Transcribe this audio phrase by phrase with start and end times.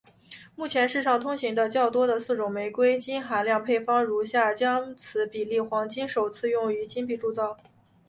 [0.55, 7.55] 目前世上通行的较多的四种玫瑰金含量配方如下将此比例的黄金首次用于金币的铸造。